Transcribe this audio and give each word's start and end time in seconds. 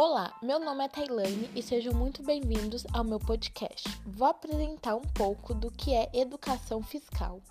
Olá, 0.00 0.32
meu 0.40 0.60
nome 0.60 0.84
é 0.84 0.88
Tailane 0.88 1.50
e 1.56 1.60
sejam 1.60 1.92
muito 1.92 2.22
bem-vindos 2.22 2.86
ao 2.92 3.02
meu 3.02 3.18
podcast. 3.18 3.88
Vou 4.06 4.28
apresentar 4.28 4.94
um 4.94 5.02
pouco 5.02 5.52
do 5.52 5.72
que 5.72 5.92
é 5.92 6.08
educação 6.14 6.80
fiscal. 6.80 7.42